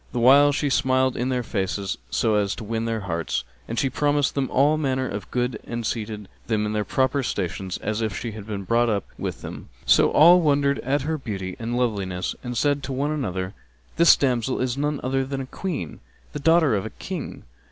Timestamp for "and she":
3.67-3.87